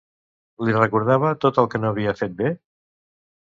Li 0.67 0.73
recordava 0.77 1.35
tot 1.45 1.61
el 1.65 1.71
que 1.75 1.83
no 1.85 1.93
havia 1.93 2.17
fet 2.25 2.35
bé? 2.43 2.53